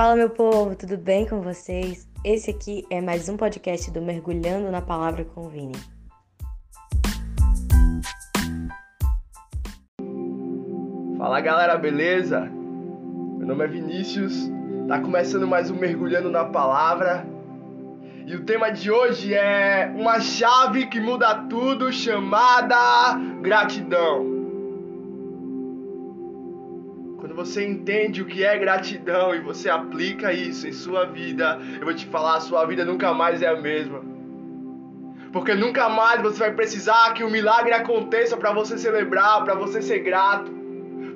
Fala, 0.00 0.16
meu 0.16 0.30
povo, 0.30 0.74
tudo 0.74 0.96
bem 0.96 1.26
com 1.26 1.42
vocês? 1.42 2.08
Esse 2.24 2.50
aqui 2.50 2.86
é 2.88 3.02
mais 3.02 3.28
um 3.28 3.36
podcast 3.36 3.90
do 3.90 4.00
Mergulhando 4.00 4.70
na 4.70 4.80
Palavra 4.80 5.26
com 5.26 5.42
o 5.42 5.50
Vini. 5.50 5.76
Fala 11.18 11.38
galera, 11.42 11.76
beleza? 11.76 12.40
Meu 12.40 13.46
nome 13.46 13.62
é 13.62 13.68
Vinícius, 13.68 14.50
tá 14.88 14.98
começando 14.98 15.46
mais 15.46 15.70
um 15.70 15.76
Mergulhando 15.76 16.30
na 16.30 16.46
Palavra 16.46 17.26
e 18.26 18.34
o 18.34 18.42
tema 18.46 18.70
de 18.70 18.90
hoje 18.90 19.34
é 19.34 19.92
uma 19.94 20.18
chave 20.18 20.86
que 20.86 20.98
muda 20.98 21.34
tudo 21.50 21.92
chamada 21.92 23.18
gratidão. 23.42 24.29
Quando 27.30 27.46
você 27.46 27.64
entende 27.64 28.20
o 28.20 28.26
que 28.26 28.42
é 28.42 28.58
gratidão 28.58 29.32
e 29.32 29.38
você 29.38 29.70
aplica 29.70 30.32
isso 30.32 30.66
em 30.66 30.72
sua 30.72 31.04
vida, 31.04 31.60
eu 31.78 31.84
vou 31.84 31.94
te 31.94 32.04
falar, 32.06 32.34
a 32.34 32.40
sua 32.40 32.66
vida 32.66 32.84
nunca 32.84 33.14
mais 33.14 33.40
é 33.40 33.46
a 33.46 33.54
mesma. 33.54 34.02
Porque 35.32 35.54
nunca 35.54 35.88
mais 35.88 36.20
você 36.20 36.40
vai 36.40 36.52
precisar 36.52 37.14
que 37.14 37.22
um 37.22 37.30
milagre 37.30 37.72
aconteça 37.72 38.36
para 38.36 38.52
você 38.52 38.76
celebrar, 38.76 39.44
para 39.44 39.54
você 39.54 39.80
ser 39.80 40.00
grato. 40.00 40.50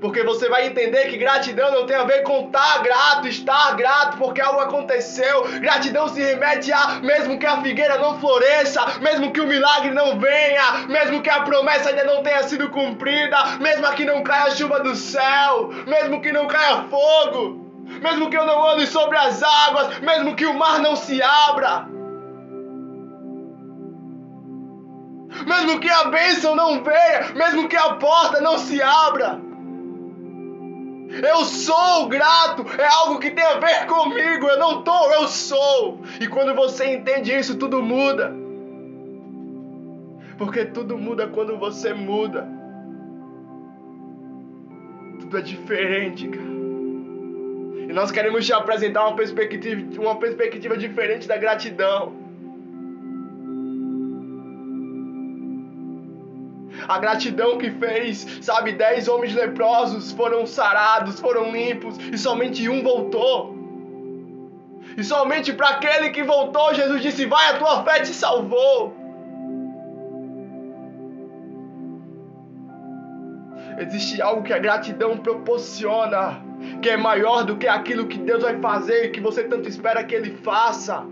Porque 0.04 0.22
você 0.22 0.50
vai 0.50 0.66
entender 0.66 1.08
que 1.08 1.16
gratidão 1.16 1.72
não 1.72 1.86
tem 1.86 1.96
a 1.96 2.04
ver 2.04 2.24
com 2.24 2.44
estar 2.44 2.82
grato, 2.82 3.26
estar 3.26 3.74
grato 3.74 4.18
porque 4.18 4.38
algo 4.38 4.60
aconteceu. 4.60 5.44
Gratidão 5.60 6.10
se 6.10 6.22
remete 6.22 6.70
a 6.74 6.96
mesmo 7.00 7.38
que 7.38 7.46
a 7.46 7.62
figueira 7.62 7.96
não 7.96 8.20
floresça, 8.20 8.84
mesmo 9.00 9.32
que 9.32 9.40
o 9.40 9.46
milagre 9.46 9.92
não 9.92 10.20
venha, 10.20 10.86
mesmo 10.90 11.22
que 11.22 11.30
a 11.30 11.40
promessa 11.40 11.88
ainda 11.88 12.04
não 12.04 12.22
tenha 12.22 12.42
sido 12.42 12.68
cumprida, 12.68 13.56
mesmo 13.62 13.90
que 13.92 14.04
não 14.04 14.22
caia 14.22 14.50
chuva 14.50 14.80
do 14.80 14.94
céu, 14.94 15.70
mesmo 15.86 16.20
que 16.20 16.30
não 16.30 16.46
caia 16.48 16.84
fogo, 16.90 17.64
mesmo 18.02 18.28
que 18.28 18.36
eu 18.36 18.44
não 18.44 18.72
ande 18.72 18.86
sobre 18.86 19.16
as 19.16 19.42
águas, 19.42 20.00
mesmo 20.00 20.36
que 20.36 20.44
o 20.44 20.52
mar 20.52 20.80
não 20.80 20.96
se 20.96 21.22
abra. 21.22 21.88
Mesmo 25.46 25.80
que 25.80 25.88
a 25.88 26.04
bênção 26.04 26.54
não 26.54 26.84
venha, 26.84 27.32
mesmo 27.34 27.70
que 27.70 27.76
a 27.76 27.94
porta 27.94 28.42
não 28.42 28.58
se 28.58 28.82
abra. 28.82 29.40
Eu 31.22 31.44
sou 31.44 32.08
grato, 32.08 32.64
é 32.78 32.86
algo 32.86 33.18
que 33.18 33.30
tem 33.30 33.44
a 33.44 33.58
ver 33.58 33.86
comigo. 33.86 34.46
Eu 34.46 34.58
não 34.58 34.82
tô, 34.82 35.12
eu 35.12 35.28
sou. 35.28 36.00
E 36.20 36.26
quando 36.26 36.54
você 36.54 36.94
entende 36.94 37.32
isso, 37.32 37.56
tudo 37.56 37.82
muda. 37.82 38.34
Porque 40.36 40.64
tudo 40.64 40.98
muda 40.98 41.28
quando 41.28 41.56
você 41.56 41.94
muda. 41.94 42.48
Tudo 45.20 45.38
é 45.38 45.42
diferente, 45.42 46.28
cara. 46.28 46.54
E 47.88 47.92
nós 47.92 48.10
queremos 48.10 48.44
te 48.44 48.52
apresentar 48.52 49.06
uma 49.06 49.14
perspectiva, 49.14 50.00
uma 50.00 50.16
perspectiva 50.16 50.76
diferente 50.76 51.28
da 51.28 51.36
gratidão. 51.36 52.23
A 56.86 56.98
gratidão 56.98 57.58
que 57.58 57.70
fez, 57.70 58.38
sabe, 58.42 58.72
dez 58.72 59.08
homens 59.08 59.34
leprosos 59.34 60.12
foram 60.12 60.46
sarados, 60.46 61.18
foram 61.18 61.50
limpos 61.50 61.96
e 61.98 62.18
somente 62.18 62.68
um 62.68 62.82
voltou. 62.82 63.54
E 64.96 65.02
somente 65.02 65.52
para 65.52 65.70
aquele 65.70 66.10
que 66.10 66.22
voltou, 66.22 66.74
Jesus 66.74 67.02
disse: 67.02 67.26
Vai, 67.26 67.50
a 67.50 67.58
tua 67.58 67.82
fé 67.84 68.00
te 68.00 68.12
salvou. 68.14 68.94
Existe 73.78 74.22
algo 74.22 74.42
que 74.42 74.52
a 74.52 74.58
gratidão 74.58 75.16
proporciona, 75.16 76.40
que 76.80 76.90
é 76.90 76.96
maior 76.96 77.44
do 77.44 77.56
que 77.56 77.66
aquilo 77.66 78.06
que 78.06 78.18
Deus 78.18 78.42
vai 78.42 78.58
fazer 78.60 79.06
e 79.06 79.10
que 79.10 79.20
você 79.20 79.42
tanto 79.44 79.68
espera 79.68 80.04
que 80.04 80.14
Ele 80.14 80.36
faça. 80.36 81.04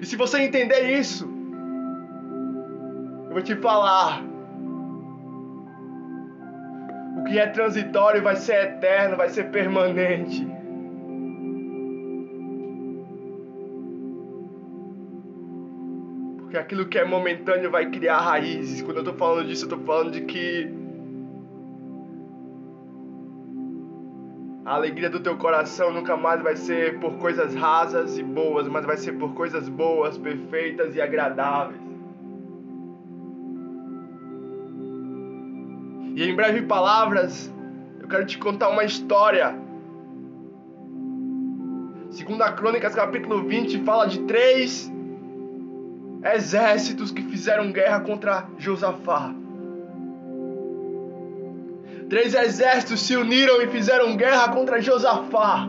E 0.00 0.06
se 0.06 0.16
você 0.16 0.40
entender 0.40 0.98
isso, 0.98 1.35
vou 3.36 3.42
te 3.42 3.54
falar. 3.56 4.22
O 7.18 7.24
que 7.24 7.38
é 7.38 7.46
transitório 7.48 8.22
vai 8.22 8.34
ser 8.34 8.64
eterno, 8.64 9.18
vai 9.18 9.28
ser 9.28 9.50
permanente. 9.50 10.48
Porque 16.38 16.56
aquilo 16.56 16.86
que 16.86 16.98
é 16.98 17.04
momentâneo 17.04 17.70
vai 17.70 17.90
criar 17.90 18.20
raízes. 18.20 18.80
Quando 18.80 18.98
eu 18.98 19.04
tô 19.04 19.12
falando 19.12 19.46
disso, 19.46 19.66
eu 19.66 19.68
tô 19.68 19.78
falando 19.80 20.12
de 20.12 20.22
que 20.22 20.72
a 24.64 24.76
alegria 24.76 25.10
do 25.10 25.20
teu 25.20 25.36
coração 25.36 25.92
nunca 25.92 26.16
mais 26.16 26.40
vai 26.40 26.56
ser 26.56 26.98
por 27.00 27.18
coisas 27.18 27.54
rasas 27.54 28.16
e 28.16 28.22
boas, 28.22 28.66
mas 28.66 28.86
vai 28.86 28.96
ser 28.96 29.12
por 29.12 29.34
coisas 29.34 29.68
boas, 29.68 30.16
perfeitas 30.16 30.96
e 30.96 31.02
agradáveis. 31.02 31.85
E 36.16 36.24
em 36.24 36.34
breve 36.34 36.62
palavras, 36.62 37.52
eu 38.00 38.08
quero 38.08 38.24
te 38.24 38.38
contar 38.38 38.70
uma 38.70 38.84
história. 38.84 39.54
Segunda 42.10 42.50
Crônicas, 42.52 42.94
capítulo 42.94 43.42
20, 43.42 43.84
fala 43.84 44.08
de 44.08 44.20
três 44.20 44.90
exércitos 46.34 47.10
que 47.10 47.22
fizeram 47.22 47.70
guerra 47.70 48.00
contra 48.00 48.48
Josafá. 48.56 49.34
Três 52.08 52.32
exércitos 52.32 53.02
se 53.02 53.14
uniram 53.14 53.60
e 53.60 53.66
fizeram 53.66 54.16
guerra 54.16 54.48
contra 54.54 54.80
Josafá. 54.80 55.68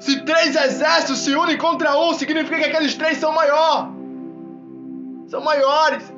Se 0.00 0.20
três 0.20 0.54
exércitos 0.54 1.20
se 1.20 1.34
unem 1.34 1.56
contra 1.56 1.98
um, 1.98 2.12
significa 2.12 2.58
que 2.58 2.64
aqueles 2.66 2.94
três 2.94 3.16
são 3.16 3.32
maior. 3.32 3.90
São 5.28 5.40
maiores. 5.42 6.17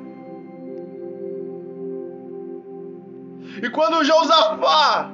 E 3.61 3.69
quando 3.69 4.03
Josafá 4.03 5.11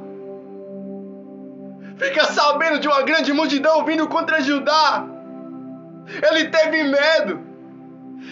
fica 1.98 2.26
sabendo 2.26 2.80
de 2.80 2.88
uma 2.88 3.02
grande 3.02 3.34
multidão 3.34 3.84
vindo 3.84 4.08
contra 4.08 4.42
Judá, 4.42 5.06
ele 6.32 6.46
teve 6.50 6.84
medo 6.84 7.42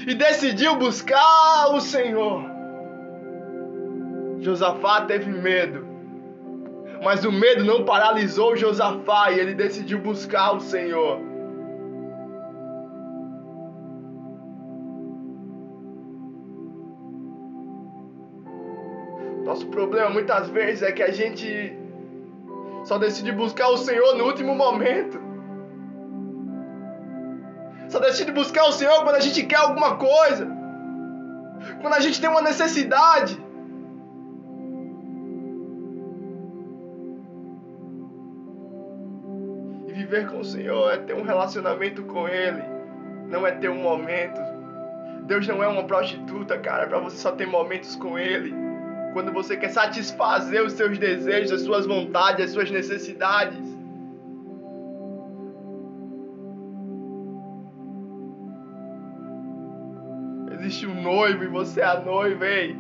e 0.08 0.14
decidiu 0.14 0.76
buscar 0.78 1.70
o 1.74 1.82
Senhor. 1.82 2.44
Josafá 4.40 5.02
teve 5.02 5.30
medo, 5.30 5.86
mas 7.04 7.26
o 7.26 7.32
medo 7.32 7.66
não 7.66 7.84
paralisou 7.84 8.56
Josafá 8.56 9.32
e 9.32 9.40
ele 9.40 9.54
decidiu 9.54 10.00
buscar 10.00 10.54
o 10.54 10.62
Senhor. 10.62 11.35
Problema 19.76 20.10
muitas 20.10 20.50
vezes 20.50 20.82
é 20.82 20.92
que 20.92 21.04
a 21.04 21.12
gente 21.12 21.78
só 22.86 22.98
decide 22.98 23.32
buscar 23.34 23.68
o 23.68 23.78
Senhor 23.78 24.16
no 24.16 24.24
último 24.26 24.56
momento. 24.56 25.20
Só 27.90 28.00
decide 28.00 28.32
buscar 28.32 28.64
o 28.66 28.72
Senhor 28.72 29.04
quando 29.04 29.18
a 29.18 29.20
gente 29.20 29.44
quer 29.44 29.58
alguma 29.58 29.98
coisa. 29.98 30.48
Quando 31.82 31.94
a 31.94 32.00
gente 32.00 32.22
tem 32.22 32.30
uma 32.30 32.42
necessidade. 32.42 33.38
E 39.88 39.94
viver 39.94 40.30
com 40.30 40.40
o 40.40 40.46
Senhor 40.46 40.94
é 40.94 40.98
ter 40.98 41.14
um 41.14 41.24
relacionamento 41.24 42.04
com 42.04 42.28
Ele. 42.28 42.64
Não 43.28 43.46
é 43.46 43.52
ter 43.52 43.70
um 43.70 43.82
momento. 43.82 44.40
Deus 45.24 45.48
não 45.48 45.62
é 45.62 45.68
uma 45.68 45.84
prostituta, 45.84 46.58
cara, 46.58 46.88
para 46.88 47.00
você 47.00 47.18
só 47.18 47.32
ter 47.32 47.48
momentos 47.48 47.96
com 47.96 48.18
Ele 48.18 48.65
quando 49.16 49.32
você 49.32 49.56
quer 49.56 49.70
satisfazer 49.70 50.62
os 50.62 50.74
seus 50.74 50.98
desejos, 50.98 51.54
as 51.54 51.62
suas 51.62 51.86
vontades, 51.86 52.48
as 52.48 52.52
suas 52.52 52.70
necessidades. 52.70 53.66
Existe 60.52 60.86
um 60.86 61.02
noivo 61.02 61.46
e 61.46 61.48
você 61.48 61.80
é 61.80 61.86
a 61.86 62.02
noiva, 62.02 62.46
ei. 62.46 62.76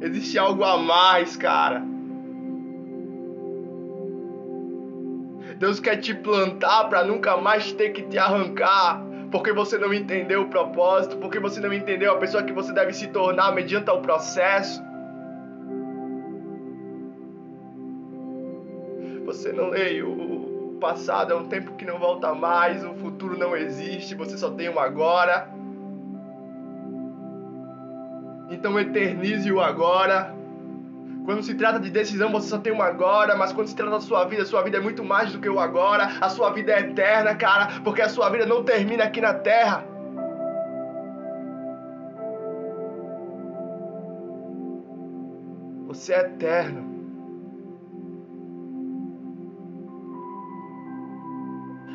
Existe 0.00 0.36
algo 0.36 0.64
a 0.64 0.76
mais, 0.76 1.36
cara. 1.36 1.80
Deus 5.60 5.78
quer 5.78 5.98
te 5.98 6.12
plantar 6.12 6.88
para 6.88 7.04
nunca 7.04 7.36
mais 7.36 7.70
ter 7.70 7.90
que 7.90 8.02
te 8.02 8.18
arrancar 8.18 9.11
porque 9.32 9.50
você 9.50 9.78
não 9.78 9.92
entendeu 9.94 10.42
o 10.42 10.48
propósito, 10.48 11.16
porque 11.16 11.40
você 11.40 11.58
não 11.58 11.72
entendeu 11.72 12.12
a 12.12 12.18
pessoa 12.18 12.42
que 12.42 12.52
você 12.52 12.70
deve 12.72 12.92
se 12.92 13.08
tornar 13.08 13.52
mediante 13.52 13.90
o 13.90 13.98
processo. 14.00 14.82
Você 19.24 19.50
não 19.50 19.70
lê 19.70 20.02
o 20.02 20.76
passado 20.78 21.32
é 21.32 21.36
um 21.36 21.48
tempo 21.48 21.74
que 21.76 21.84
não 21.84 21.98
volta 21.98 22.34
mais, 22.34 22.84
o 22.84 22.92
futuro 22.94 23.38
não 23.38 23.56
existe, 23.56 24.14
você 24.14 24.36
só 24.36 24.50
tem 24.50 24.68
o 24.68 24.78
agora. 24.78 25.48
Então 28.50 28.78
eternize 28.78 29.50
o 29.50 29.60
agora. 29.60 30.41
Quando 31.24 31.42
se 31.42 31.54
trata 31.54 31.78
de 31.78 31.88
decisão, 31.88 32.32
você 32.32 32.48
só 32.48 32.58
tem 32.58 32.72
uma 32.72 32.86
agora, 32.86 33.36
mas 33.36 33.52
quando 33.52 33.68
se 33.68 33.76
trata 33.76 33.92
da 33.92 34.00
sua 34.00 34.24
vida, 34.24 34.44
sua 34.44 34.62
vida 34.62 34.78
é 34.78 34.80
muito 34.80 35.04
mais 35.04 35.32
do 35.32 35.38
que 35.38 35.48
o 35.48 35.60
agora, 35.60 36.10
a 36.20 36.28
sua 36.28 36.50
vida 36.50 36.72
é 36.72 36.80
eterna, 36.80 37.34
cara, 37.36 37.80
porque 37.84 38.02
a 38.02 38.08
sua 38.08 38.28
vida 38.28 38.44
não 38.44 38.64
termina 38.64 39.04
aqui 39.04 39.20
na 39.20 39.34
terra. 39.34 39.84
Você 45.86 46.12
é 46.14 46.20
eterno. 46.20 46.91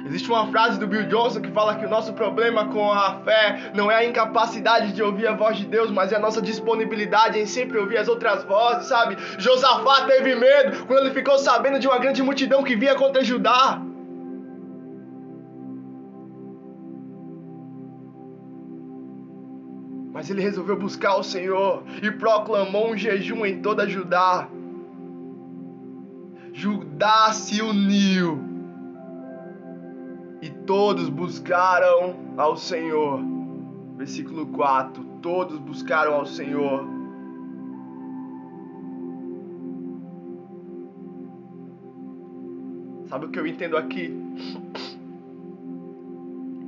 Existe 0.07 0.29
uma 0.29 0.47
frase 0.47 0.79
do 0.79 0.87
Bill 0.87 1.05
Johnson 1.09 1.41
que 1.41 1.51
fala 1.51 1.75
que 1.75 1.85
o 1.85 1.89
nosso 1.89 2.13
problema 2.13 2.69
com 2.69 2.89
a 2.89 3.19
fé 3.25 3.71
não 3.75 3.91
é 3.91 3.95
a 3.95 4.05
incapacidade 4.05 4.93
de 4.93 5.03
ouvir 5.03 5.27
a 5.27 5.35
voz 5.35 5.57
de 5.57 5.65
Deus, 5.65 5.91
mas 5.91 6.13
é 6.13 6.15
a 6.15 6.19
nossa 6.19 6.41
disponibilidade 6.41 7.37
em 7.37 7.45
sempre 7.45 7.77
ouvir 7.77 7.97
as 7.97 8.07
outras 8.07 8.45
vozes, 8.45 8.87
sabe? 8.87 9.17
Josafá 9.37 10.05
teve 10.05 10.33
medo 10.33 10.85
quando 10.85 11.01
ele 11.01 11.13
ficou 11.13 11.37
sabendo 11.37 11.77
de 11.77 11.89
uma 11.89 11.99
grande 11.99 12.23
multidão 12.23 12.63
que 12.63 12.73
vinha 12.73 12.95
contra 12.95 13.21
Judá. 13.21 13.81
Mas 20.13 20.29
ele 20.29 20.41
resolveu 20.41 20.77
buscar 20.77 21.17
o 21.17 21.23
Senhor 21.23 21.83
e 22.01 22.09
proclamou 22.11 22.91
um 22.93 22.97
jejum 22.97 23.45
em 23.45 23.61
toda 23.61 23.85
Judá. 23.85 24.47
Judá 26.53 27.33
se 27.33 27.61
uniu 27.61 28.46
todos 30.67 31.07
buscaram 31.07 32.15
ao 32.35 32.55
Senhor. 32.55 33.21
Versículo 33.95 34.45
4: 34.47 35.03
Todos 35.21 35.57
buscaram 35.57 36.13
ao 36.13 36.25
Senhor. 36.25 36.85
Sabe 43.05 43.25
o 43.25 43.29
que 43.29 43.39
eu 43.39 43.47
entendo 43.47 43.77
aqui? 43.77 44.13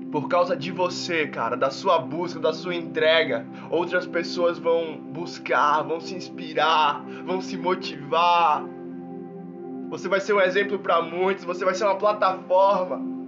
Por 0.09 0.27
causa 0.27 0.55
de 0.55 0.71
você, 0.71 1.27
cara, 1.27 1.55
da 1.55 1.69
sua 1.69 1.99
busca, 1.99 2.39
da 2.39 2.53
sua 2.53 2.73
entrega, 2.73 3.45
outras 3.69 4.07
pessoas 4.07 4.57
vão 4.57 4.97
buscar, 4.97 5.83
vão 5.83 5.99
se 5.99 6.15
inspirar, 6.15 7.05
vão 7.25 7.41
se 7.41 7.55
motivar. 7.57 8.63
Você 9.89 10.07
vai 10.07 10.19
ser 10.19 10.33
um 10.33 10.41
exemplo 10.41 10.79
para 10.79 11.01
muitos, 11.01 11.43
você 11.43 11.63
vai 11.63 11.75
ser 11.75 11.83
uma 11.83 11.97
plataforma. 11.97 13.18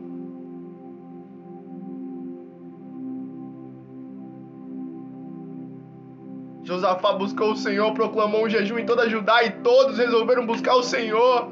Josafá 6.72 7.12
buscou 7.12 7.52
o 7.52 7.56
Senhor, 7.58 7.94
proclamou 7.94 8.46
um 8.46 8.50
jejum 8.50 8.80
em 8.80 8.86
toda 8.86 9.10
Judá 9.10 9.44
e 9.44 9.52
todos 9.52 9.98
resolveram 9.98 10.46
buscar 10.46 10.74
o 10.76 10.82
Senhor. 10.82 11.52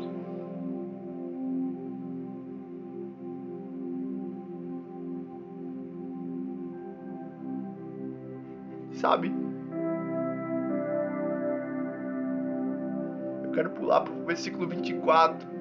Sabe? 8.94 9.30
Eu 13.44 13.52
quero 13.52 13.72
pular 13.72 14.00
para 14.00 14.14
o 14.14 14.24
versículo 14.24 14.70
24. 14.70 15.59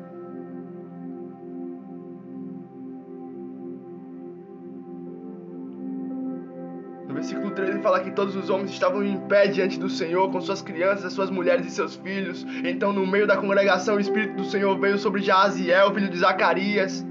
13 7.79 7.83
fala 7.83 8.01
que 8.01 8.11
todos 8.11 8.37
os 8.37 8.51
homens 8.51 8.71
estavam 8.71 9.03
em 9.03 9.19
pé 9.21 9.47
diante 9.47 9.79
do 9.79 9.89
Senhor, 9.89 10.31
com 10.31 10.41
suas 10.41 10.61
crianças, 10.61 11.13
suas 11.13 11.31
mulheres 11.31 11.67
e 11.67 11.71
seus 11.71 11.97
filhos. 11.97 12.45
Então, 12.65 12.93
no 12.93 13.07
meio 13.07 13.27
da 13.27 13.37
congregação, 13.37 13.97
o 13.97 14.01
Espírito 14.01 14.37
do 14.37 14.45
Senhor 14.45 14.79
veio 14.79 14.99
sobre 14.99 15.23
Jaziel, 15.23 15.95
filho 15.95 16.09
de 16.09 16.19
Zacarias. 16.19 17.07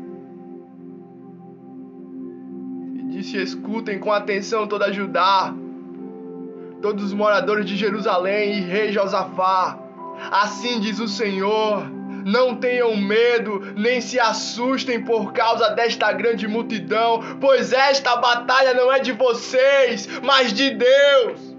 E 2.95 3.03
disse: 3.09 3.37
Escutem 3.37 3.99
com 3.99 4.11
atenção 4.11 4.67
toda 4.67 4.91
Judá, 4.91 5.53
todos 6.81 7.03
os 7.03 7.13
moradores 7.13 7.65
de 7.65 7.75
Jerusalém 7.75 8.57
e 8.57 8.61
rei 8.61 8.91
Josafá. 8.91 9.79
Assim 10.31 10.79
diz 10.79 10.99
o 10.99 11.07
Senhor 11.07 11.96
não 12.27 12.55
tenham 12.55 12.93
medo, 12.97 13.73
nem 13.77 14.01
se 14.01 14.19
assustem 14.19 15.01
por 15.01 15.31
causa 15.31 15.69
desta 15.69 16.11
grande 16.11 16.45
multidão, 16.45 17.37
pois 17.39 17.71
esta 17.71 18.17
batalha 18.17 18.73
não 18.73 18.91
é 18.91 18.99
de 18.99 19.13
vocês, 19.13 20.07
mas 20.21 20.51
de 20.51 20.71
Deus. 20.71 21.55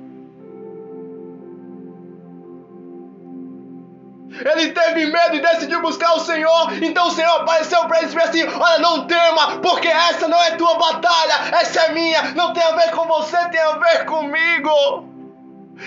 Ele 4.45 4.71
teve 4.73 5.07
medo 5.07 5.37
e 5.37 5.41
decidiu 5.41 5.81
buscar 5.81 6.13
o 6.13 6.21
Senhor. 6.21 6.73
Então 6.83 7.09
o 7.09 7.13
Senhor 7.13 7.41
apareceu 7.41 7.87
para 7.87 8.03
ele 8.03 8.07
e 8.07 8.15
disse 8.15 8.23
assim: 8.23 8.47
Olha, 8.47 8.79
não 8.79 9.07
tema, 9.07 9.59
porque 9.61 9.89
essa 9.89 10.29
não 10.29 10.41
é 10.45 10.51
tua 10.53 10.79
batalha, 10.79 11.57
essa 11.61 11.81
é 11.81 11.93
minha. 11.93 12.35
Não 12.35 12.53
tem 12.53 12.63
a 12.63 12.73
ver 12.73 12.91
com 12.91 13.07
você, 13.07 13.39
tem 13.49 13.61
a 13.61 13.73
ver 13.79 14.05
comigo. 14.05 15.18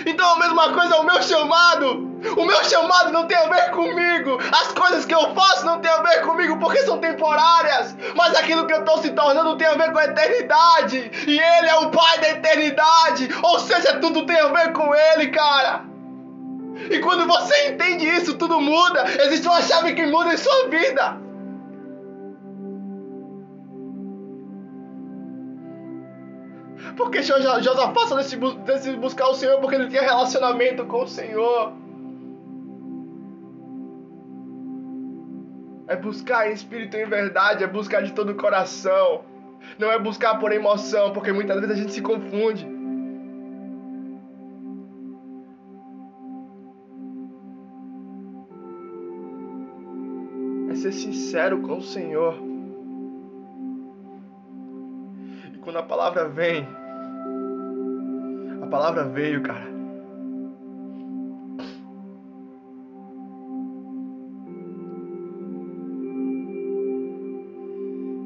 Então 0.06 0.34
a 0.34 0.38
mesma 0.38 0.72
coisa 0.72 0.96
é 0.96 0.98
o 0.98 1.04
meu 1.04 1.22
chamado. 1.22 2.12
O 2.36 2.44
meu 2.44 2.64
chamado 2.64 3.12
não 3.12 3.26
tem 3.26 3.36
a 3.36 3.46
ver 3.46 3.70
comigo. 3.70 4.38
As 4.52 4.72
coisas 4.72 5.04
que 5.04 5.14
eu 5.14 5.34
faço 5.34 5.66
não 5.66 5.80
tem 5.80 5.90
a 5.90 6.02
ver 6.02 6.22
comigo 6.22 6.58
porque 6.58 6.78
são 6.82 6.98
temporárias. 6.98 7.96
Mas 8.14 8.34
aquilo 8.36 8.66
que 8.66 8.72
eu 8.72 8.80
estou 8.80 8.98
se 8.98 9.10
tornando 9.10 9.56
tem 9.56 9.66
a 9.66 9.74
ver 9.74 9.92
com 9.92 9.98
a 9.98 10.04
eternidade. 10.04 11.10
E 11.26 11.38
Ele 11.38 11.68
é 11.68 11.76
o 11.76 11.90
Pai 11.90 12.18
da 12.18 12.30
eternidade. 12.30 13.28
Ou 13.42 13.58
seja, 13.58 13.98
tudo 13.98 14.24
tem 14.24 14.38
a 14.38 14.48
ver 14.48 14.72
com 14.72 14.94
Ele, 14.94 15.28
cara. 15.28 15.84
E 16.90 16.98
quando 17.00 17.26
você 17.26 17.68
entende 17.68 18.06
isso, 18.08 18.34
tudo 18.34 18.60
muda. 18.60 19.04
Existe 19.24 19.46
uma 19.46 19.60
chave 19.62 19.94
que 19.94 20.06
muda 20.06 20.32
em 20.32 20.36
sua 20.36 20.68
vida. 20.68 21.21
Porque 26.96 27.22
Josafá 27.22 28.06
só 28.06 28.16
decidiu 28.16 29.00
buscar 29.00 29.28
o 29.28 29.34
Senhor 29.34 29.58
porque 29.60 29.76
ele 29.76 29.88
tinha 29.88 30.02
relacionamento 30.02 30.84
com 30.84 31.02
o 31.02 31.08
Senhor. 31.08 31.72
É 35.88 35.96
buscar 35.96 36.50
em 36.50 36.54
espírito 36.54 36.96
e 36.96 37.02
em 37.02 37.06
verdade, 37.06 37.64
é 37.64 37.66
buscar 37.66 38.02
de 38.02 38.12
todo 38.12 38.30
o 38.30 38.34
coração. 38.34 39.24
Não 39.78 39.90
é 39.90 39.98
buscar 39.98 40.38
por 40.38 40.52
emoção, 40.52 41.12
porque 41.12 41.32
muitas 41.32 41.60
vezes 41.60 41.76
a 41.76 41.78
gente 41.78 41.92
se 41.92 42.02
confunde. 42.02 42.66
É 50.70 50.74
ser 50.74 50.92
sincero 50.92 51.60
com 51.62 51.78
o 51.78 51.82
Senhor. 51.82 52.36
E 55.54 55.58
quando 55.58 55.78
a 55.78 55.82
palavra 55.82 56.28
vem, 56.28 56.66
palavra 58.72 59.04
veio, 59.04 59.42
cara. 59.42 59.70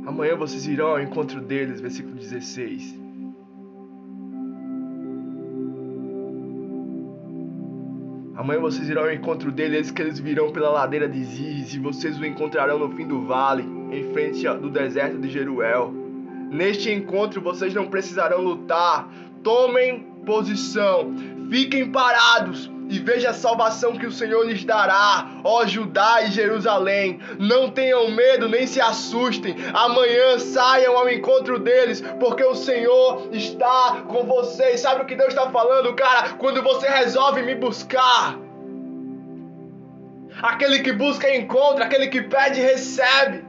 Amanhã 0.06 0.36
vocês 0.36 0.68
irão 0.68 0.86
ao 0.86 1.00
encontro 1.00 1.40
deles, 1.40 1.80
versículo 1.80 2.14
16. 2.14 2.94
Amanhã 8.36 8.60
vocês 8.60 8.88
irão 8.88 9.02
ao 9.02 9.12
encontro 9.12 9.50
deles, 9.50 9.90
que 9.90 10.00
eles 10.00 10.20
virão 10.20 10.52
pela 10.52 10.70
ladeira 10.70 11.08
de 11.08 11.24
Ziz, 11.24 11.74
e 11.74 11.80
vocês 11.80 12.20
o 12.20 12.24
encontrarão 12.24 12.78
no 12.78 12.90
fim 12.92 13.08
do 13.08 13.26
vale, 13.26 13.64
em 13.90 14.12
frente 14.12 14.48
do 14.58 14.70
deserto 14.70 15.18
de 15.18 15.28
Jeruel. 15.28 15.92
Neste 16.52 16.92
encontro 16.92 17.40
vocês 17.40 17.74
não 17.74 17.88
precisarão 17.88 18.40
lutar. 18.40 19.10
Tomem 19.42 20.15
posição, 20.26 21.14
fiquem 21.48 21.90
parados 21.90 22.70
e 22.88 22.98
veja 22.98 23.30
a 23.30 23.34
salvação 23.34 23.96
que 23.96 24.06
o 24.06 24.12
Senhor 24.12 24.44
lhes 24.46 24.64
dará, 24.64 25.28
ó 25.42 25.64
Judá 25.66 26.22
e 26.22 26.30
Jerusalém. 26.30 27.18
Não 27.38 27.70
tenham 27.70 28.10
medo 28.10 28.48
nem 28.48 28.66
se 28.66 28.80
assustem. 28.80 29.56
Amanhã 29.72 30.38
saiam 30.38 30.96
ao 30.96 31.08
encontro 31.08 31.58
deles, 31.58 32.00
porque 32.20 32.44
o 32.44 32.54
Senhor 32.54 33.28
está 33.32 34.04
com 34.06 34.24
vocês. 34.24 34.80
Sabe 34.80 35.02
o 35.02 35.06
que 35.06 35.16
Deus 35.16 35.30
está 35.30 35.50
falando, 35.50 35.94
cara? 35.94 36.34
Quando 36.34 36.62
você 36.62 36.88
resolve 36.88 37.42
me 37.42 37.54
buscar, 37.54 38.38
aquele 40.42 40.80
que 40.80 40.92
busca 40.92 41.34
encontra, 41.34 41.84
aquele 41.84 42.06
que 42.08 42.22
pede 42.22 42.60
recebe. 42.60 43.44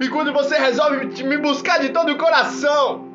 E 0.00 0.08
quando 0.08 0.32
você 0.32 0.56
resolve 0.56 1.22
me 1.24 1.36
buscar 1.36 1.78
de 1.78 1.90
todo 1.90 2.12
o 2.12 2.16
coração, 2.18 3.09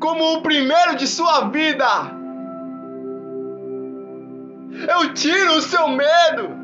como 0.00 0.38
o 0.38 0.42
primeiro 0.42 0.96
de 0.96 1.06
sua 1.06 1.48
vida, 1.50 1.86
eu 4.88 5.12
tiro 5.12 5.52
o 5.52 5.62
seu 5.62 5.88
medo. 5.88 6.58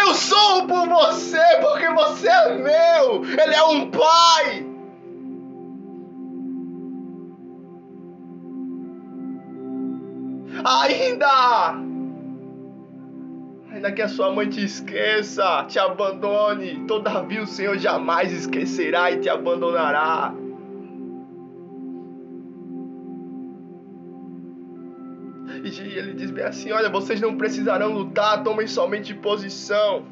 Eu 0.00 0.14
sou 0.14 0.66
por 0.66 0.88
você 0.88 1.40
porque 1.62 1.88
você 1.88 2.28
é 2.28 2.54
meu. 2.56 3.24
Ele 3.24 3.54
é 3.54 3.62
um 3.64 3.90
pai. 3.90 4.66
Ainda! 10.64 11.88
Ainda 13.72 13.92
que 13.92 14.02
a 14.02 14.08
sua 14.08 14.32
mãe 14.32 14.48
te 14.48 14.64
esqueça, 14.64 15.64
te 15.68 15.78
abandone, 15.78 16.84
todavia 16.86 17.42
o 17.42 17.46
Senhor 17.46 17.78
jamais 17.78 18.32
esquecerá 18.32 19.12
e 19.12 19.20
te 19.20 19.28
abandonará. 19.28 20.34
E 25.80 25.96
ele 25.96 26.12
diz 26.14 26.30
bem 26.30 26.44
assim: 26.44 26.72
Olha, 26.72 26.88
vocês 26.88 27.20
não 27.20 27.36
precisarão 27.36 27.92
lutar, 27.92 28.42
tomem 28.42 28.66
somente 28.66 29.14
posição. 29.14 30.04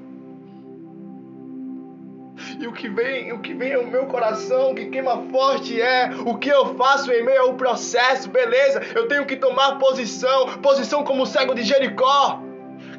E 2.61 2.67
o 2.67 2.73
que 2.73 2.89
vem, 2.89 3.33
o 3.33 3.41
que 3.41 3.55
vem 3.55 3.75
ao 3.75 3.85
meu 3.85 4.07
coração, 4.07 4.75
que 4.75 4.87
queima 4.87 5.23
forte 5.31 5.81
é 5.81 6.11
o 6.25 6.37
que 6.37 6.49
eu 6.49 6.75
faço 6.75 7.11
em 7.11 7.25
meio 7.25 7.43
ao 7.43 7.55
processo, 7.55 8.29
beleza? 8.29 8.83
Eu 8.95 9.09
tenho 9.09 9.25
que 9.25 9.37
tomar 9.37 9.79
posição, 9.79 10.59
posição 10.61 11.03
como 11.03 11.23
o 11.23 11.27
cego 11.27 11.55
de 11.55 11.63
Jericó, 11.63 12.41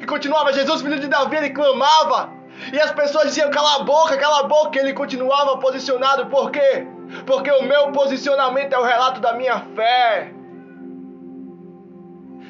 que 0.00 0.06
continuava 0.06 0.52
Jesus, 0.52 0.82
filho 0.82 0.98
de 0.98 1.06
Davi, 1.06 1.36
ele 1.36 1.50
clamava. 1.50 2.32
E 2.72 2.80
as 2.80 2.90
pessoas 2.90 3.28
diziam: 3.28 3.50
cala 3.50 3.76
a 3.76 3.84
boca, 3.84 4.16
cala 4.16 4.40
a 4.40 4.42
boca. 4.42 4.76
E 4.76 4.80
ele 4.80 4.92
continuava 4.92 5.56
posicionado, 5.58 6.26
por 6.26 6.50
quê? 6.50 6.86
Porque 7.24 7.50
o 7.50 7.62
meu 7.62 7.92
posicionamento 7.92 8.72
é 8.72 8.78
o 8.78 8.84
relato 8.84 9.20
da 9.20 9.32
minha 9.32 9.60
fé 9.74 10.34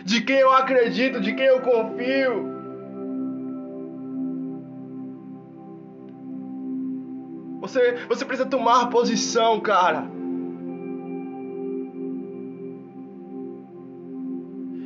de 0.09 0.23
quem 0.23 0.39
eu 0.39 0.51
acredito, 0.51 1.21
de 1.21 1.35
quem 1.35 1.45
eu 1.45 1.61
confio. 1.61 2.57
Você, 7.61 7.99
você 8.09 8.25
precisa 8.25 8.49
tomar 8.49 8.89
posição, 8.89 9.61
cara. 9.61 10.11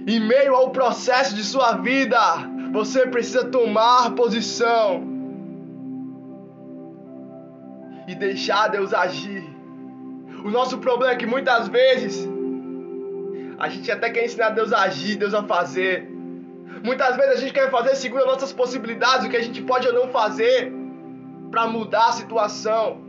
Em 0.09 0.19
meio 0.19 0.57
ao 0.57 0.71
processo 0.71 1.37
de 1.37 1.45
sua 1.45 1.75
vida, 1.75 2.19
você 2.73 3.07
precisa 3.07 3.45
tomar 3.45 4.17
posição 4.17 5.05
e 8.09 8.15
deixar 8.17 8.67
Deus 8.67 8.93
agir. 8.93 9.45
O 10.45 10.51
nosso 10.51 10.79
problema 10.79 11.13
é 11.13 11.17
que 11.17 11.27
muitas 11.27 11.69
vezes 11.69 12.29
a 13.59 13.69
gente 13.69 13.91
até 13.91 14.11
quer 14.11 14.25
ensinar 14.25 14.51
Deus 14.51 14.73
a 14.73 14.83
agir, 14.83 15.17
Deus 15.17 15.35
a 15.35 15.43
fazer. 15.43 16.09
Muitas 16.85 17.17
vezes 17.17 17.33
a 17.33 17.37
gente 17.37 17.53
quer 17.53 17.71
fazer 17.71 17.95
segundo 17.95 18.23
as 18.23 18.27
nossas 18.27 18.53
possibilidades, 18.53 19.27
o 19.27 19.31
que 19.31 19.37
a 19.37 19.43
gente 19.43 19.63
pode 19.63 19.87
ou 19.87 19.95
não 19.95 20.09
fazer 20.09 20.73
para 21.51 21.67
mudar 21.67 22.09
a 22.09 22.13
situação, 22.13 23.01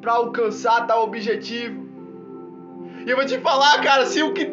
para 0.00 0.12
alcançar 0.12 0.86
tal 0.86 1.02
objetivo. 1.02 1.86
E 3.06 3.10
eu 3.10 3.16
vou 3.16 3.24
te 3.24 3.38
falar, 3.38 3.80
cara, 3.82 4.04
se 4.04 4.22
o 4.22 4.32
que, 4.34 4.50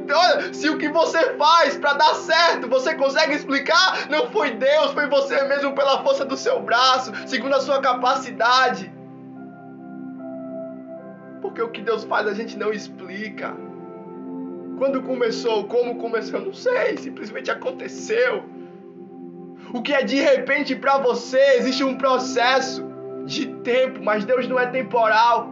se 0.52 0.70
o 0.70 0.78
que 0.78 0.88
você 0.90 1.36
faz 1.36 1.76
para 1.76 1.94
dar 1.94 2.14
certo, 2.16 2.68
você 2.68 2.94
consegue 2.94 3.34
explicar, 3.34 4.08
não 4.10 4.30
foi 4.30 4.52
Deus, 4.52 4.92
foi 4.92 5.08
você 5.08 5.44
mesmo 5.44 5.74
pela 5.74 6.04
força 6.04 6.24
do 6.24 6.38
seu 6.38 6.62
braço, 6.62 7.12
segundo 7.28 7.56
a 7.56 7.60
sua 7.60 7.82
capacidade. 7.82 8.94
Porque 11.42 11.62
o 11.62 11.70
que 11.70 11.82
Deus 11.82 12.04
faz 12.04 12.28
a 12.28 12.34
gente 12.34 12.58
não 12.58 12.72
explica. 12.72 13.56
Quando 14.84 15.02
começou, 15.02 15.64
como 15.64 15.96
começou, 15.96 16.42
não 16.42 16.54
sei, 16.54 16.98
simplesmente 16.98 17.50
aconteceu. 17.50 18.44
O 19.74 19.82
que 19.82 19.94
é 19.94 20.04
de 20.04 20.18
repente 20.18 20.76
para 20.76 20.98
você, 20.98 21.40
existe 21.56 21.86
um 21.86 21.98
processo 21.98 22.84
de 23.26 23.46
tempo, 23.64 24.04
mas 24.04 24.26
Deus 24.26 24.46
não 24.46 24.60
é 24.60 24.66
temporal. 24.66 25.50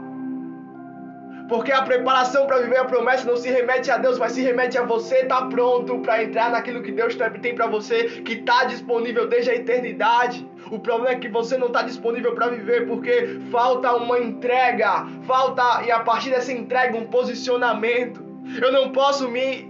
Porque 1.47 1.71
a 1.71 1.81
preparação 1.81 2.45
para 2.45 2.57
viver 2.57 2.79
a 2.79 2.83
promessa 2.83 3.25
não 3.25 3.37
se 3.37 3.49
remete 3.49 3.89
a 3.89 3.97
Deus, 3.97 4.19
mas 4.19 4.33
se 4.33 4.41
remete 4.41 4.77
a 4.77 4.83
você 4.83 5.19
estar 5.19 5.43
tá 5.43 5.47
pronto 5.47 5.99
para 5.99 6.21
entrar 6.21 6.51
naquilo 6.51 6.83
que 6.83 6.91
Deus 6.91 7.15
tem 7.41 7.55
para 7.55 7.67
você, 7.67 8.03
que 8.25 8.33
está 8.33 8.65
disponível 8.65 9.29
desde 9.29 9.51
a 9.51 9.55
eternidade. 9.55 10.45
O 10.69 10.77
problema 10.77 11.11
é 11.11 11.19
que 11.19 11.29
você 11.29 11.57
não 11.57 11.67
está 11.67 11.83
disponível 11.83 12.35
para 12.35 12.49
viver 12.49 12.85
porque 12.85 13.39
falta 13.49 13.95
uma 13.95 14.19
entrega, 14.19 15.07
falta 15.23 15.83
e 15.85 15.89
a 15.89 16.01
partir 16.01 16.31
dessa 16.31 16.51
entrega 16.51 16.97
um 16.97 17.05
posicionamento. 17.05 18.30
Eu 18.59 18.71
não 18.71 18.91
posso 18.91 19.29
me 19.29 19.69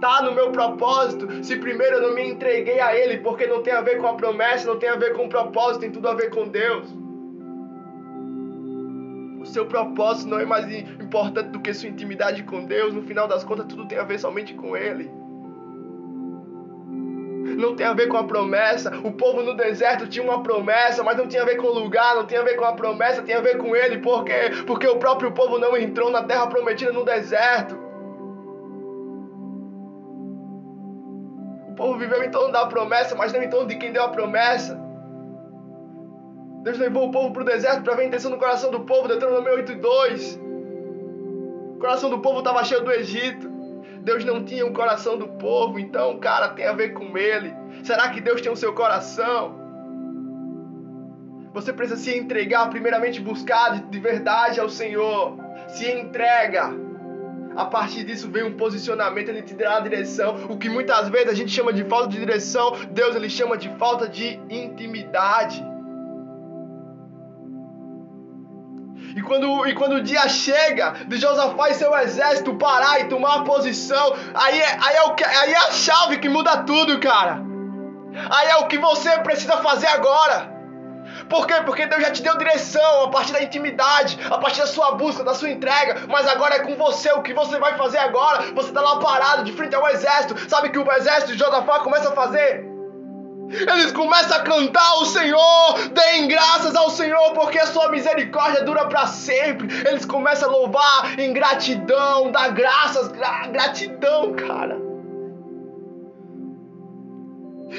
tá 0.00 0.22
no 0.22 0.34
meu 0.34 0.50
propósito 0.50 1.42
se 1.42 1.56
primeiro 1.56 1.96
eu 1.96 2.02
não 2.02 2.14
me 2.14 2.28
entreguei 2.28 2.80
a 2.80 2.94
Ele, 2.94 3.18
porque 3.18 3.46
não 3.46 3.62
tem 3.62 3.72
a 3.72 3.80
ver 3.80 3.98
com 3.98 4.06
a 4.06 4.14
promessa, 4.14 4.66
não 4.66 4.78
tem 4.78 4.88
a 4.88 4.96
ver 4.96 5.14
com 5.14 5.26
o 5.26 5.28
propósito, 5.28 5.80
tem 5.80 5.90
tudo 5.90 6.08
a 6.08 6.14
ver 6.14 6.30
com 6.30 6.48
Deus. 6.48 6.94
O 9.40 9.46
seu 9.46 9.66
propósito 9.66 10.28
não 10.28 10.40
é 10.40 10.44
mais 10.44 10.70
importante 11.00 11.50
do 11.50 11.60
que 11.60 11.72
sua 11.72 11.88
intimidade 11.88 12.42
com 12.42 12.64
Deus. 12.64 12.94
No 12.94 13.02
final 13.02 13.28
das 13.28 13.44
contas, 13.44 13.66
tudo 13.66 13.86
tem 13.86 13.98
a 13.98 14.04
ver 14.04 14.18
somente 14.18 14.54
com 14.54 14.76
Ele 14.76 15.10
não 17.56 17.74
tem 17.76 17.86
a 17.86 17.92
ver 17.92 18.08
com 18.08 18.16
a 18.16 18.24
promessa. 18.24 18.90
O 19.04 19.12
povo 19.12 19.42
no 19.42 19.54
deserto 19.54 20.06
tinha 20.06 20.24
uma 20.24 20.42
promessa, 20.42 21.02
mas 21.02 21.16
não 21.16 21.26
tinha 21.26 21.42
a 21.42 21.44
ver 21.44 21.56
com 21.56 21.66
o 21.66 21.74
lugar, 21.74 22.14
não 22.14 22.26
tinha 22.26 22.40
a 22.40 22.44
ver 22.44 22.56
com 22.56 22.64
a 22.64 22.72
promessa, 22.72 23.22
tinha 23.22 23.38
a 23.38 23.42
ver 23.42 23.58
com 23.58 23.74
ele. 23.76 23.98
Por 23.98 24.24
quê? 24.24 24.50
Porque 24.66 24.86
o 24.86 24.96
próprio 24.96 25.32
povo 25.32 25.58
não 25.58 25.76
entrou 25.76 26.10
na 26.10 26.22
terra 26.22 26.46
prometida 26.46 26.92
no 26.92 27.04
deserto. 27.04 27.83
Povo 31.84 31.98
viveu 31.98 32.24
em 32.24 32.30
torno 32.30 32.50
da 32.50 32.64
promessa, 32.64 33.14
mas 33.14 33.30
não 33.30 33.42
em 33.42 33.50
torno 33.50 33.68
de 33.68 33.76
quem 33.76 33.92
deu 33.92 34.04
a 34.04 34.08
promessa. 34.08 34.80
Deus 36.62 36.78
levou 36.78 37.08
o 37.08 37.10
povo 37.10 37.30
para 37.30 37.42
o 37.42 37.44
deserto 37.44 37.82
para 37.82 37.94
ver 37.94 38.04
a 38.04 38.06
intenção 38.06 38.30
do 38.30 38.38
coração 38.38 38.70
do 38.70 38.80
povo, 38.80 39.06
Deuteronômio 39.06 39.52
8 39.52 39.72
e 39.72 39.74
2. 39.74 40.40
O 41.74 41.78
coração 41.78 42.08
do 42.08 42.20
povo 42.20 42.38
estava 42.38 42.64
cheio 42.64 42.82
do 42.82 42.90
Egito. 42.90 43.50
Deus 44.00 44.24
não 44.24 44.42
tinha 44.42 44.64
o 44.64 44.70
um 44.70 44.72
coração 44.72 45.18
do 45.18 45.28
povo, 45.28 45.78
então, 45.78 46.18
cara, 46.18 46.48
tem 46.48 46.66
a 46.66 46.72
ver 46.72 46.94
com 46.94 47.18
ele. 47.18 47.54
Será 47.82 48.08
que 48.08 48.20
Deus 48.22 48.40
tem 48.40 48.50
o 48.50 48.56
seu 48.56 48.72
coração? 48.72 49.54
Você 51.52 51.70
precisa 51.70 52.00
se 52.00 52.16
entregar, 52.16 52.70
primeiramente 52.70 53.20
buscar 53.20 53.78
de 53.90 54.00
verdade 54.00 54.58
ao 54.58 54.70
Senhor. 54.70 55.36
Se 55.68 55.90
entrega. 55.90 56.83
A 57.56 57.64
partir 57.66 58.04
disso 58.04 58.28
vem 58.30 58.42
um 58.42 58.56
posicionamento, 58.56 59.28
ele 59.28 59.42
te 59.42 59.54
dá 59.54 59.76
a 59.76 59.80
direção. 59.80 60.46
O 60.48 60.58
que 60.58 60.68
muitas 60.68 61.08
vezes 61.08 61.28
a 61.28 61.34
gente 61.34 61.52
chama 61.52 61.72
de 61.72 61.84
falta 61.84 62.08
de 62.08 62.18
direção, 62.18 62.72
Deus 62.90 63.14
ele 63.14 63.30
chama 63.30 63.56
de 63.56 63.68
falta 63.76 64.08
de 64.08 64.40
intimidade. 64.50 65.64
E 69.16 69.22
quando, 69.22 69.66
e 69.66 69.74
quando 69.74 69.96
o 69.96 70.02
dia 70.02 70.28
chega 70.28 70.92
de 71.06 71.16
Josafá 71.16 71.70
e 71.70 71.74
seu 71.74 71.94
exército 71.96 72.56
parar 72.56 73.00
e 73.00 73.04
tomar 73.04 73.44
posição, 73.44 74.14
aí 74.34 74.58
é, 74.58 74.78
aí, 74.80 74.96
é 74.96 75.02
o 75.04 75.14
aí 75.40 75.52
é 75.52 75.56
a 75.56 75.70
chave 75.70 76.18
que 76.18 76.28
muda 76.28 76.64
tudo, 76.64 76.98
cara. 76.98 77.40
Aí 78.30 78.48
é 78.48 78.56
o 78.56 78.66
que 78.66 78.78
você 78.78 79.18
precisa 79.18 79.56
fazer 79.58 79.86
agora. 79.88 80.53
Por 81.28 81.46
quê? 81.46 81.54
Porque 81.64 81.86
Deus 81.86 82.02
já 82.02 82.10
te 82.10 82.22
deu 82.22 82.36
direção 82.36 83.04
a 83.04 83.10
partir 83.10 83.32
da 83.32 83.42
intimidade, 83.42 84.18
a 84.30 84.38
partir 84.38 84.60
da 84.60 84.66
sua 84.66 84.92
busca, 84.92 85.24
da 85.24 85.34
sua 85.34 85.50
entrega. 85.50 86.02
Mas 86.08 86.26
agora 86.26 86.56
é 86.56 86.60
com 86.60 86.74
você. 86.76 87.12
O 87.12 87.22
que 87.22 87.32
você 87.32 87.58
vai 87.58 87.76
fazer 87.76 87.98
agora? 87.98 88.42
Você 88.54 88.68
está 88.68 88.80
lá 88.80 88.98
parado 88.98 89.44
de 89.44 89.52
frente 89.52 89.74
ao 89.74 89.88
exército. 89.88 90.48
Sabe 90.48 90.70
que 90.70 90.78
o 90.78 90.92
exército 90.92 91.32
de 91.32 91.38
Josafá 91.38 91.80
começa 91.80 92.08
a 92.08 92.12
fazer? 92.12 92.74
Eles 93.50 93.92
começam 93.92 94.38
a 94.38 94.40
cantar 94.40 94.94
o 94.94 95.04
Senhor, 95.04 95.88
deem 95.92 96.26
graças 96.26 96.74
ao 96.74 96.90
Senhor, 96.90 97.32
porque 97.34 97.58
a 97.58 97.66
sua 97.66 97.88
misericórdia 97.88 98.64
dura 98.64 98.86
para 98.86 99.06
sempre. 99.06 99.68
Eles 99.86 100.04
começam 100.04 100.48
a 100.48 100.52
louvar 100.52 101.18
em 101.18 101.32
gratidão, 101.32 102.32
dar 102.32 102.50
graças, 102.50 103.08
gra 103.08 103.46
gratidão, 103.48 104.34
cara. 104.34 104.83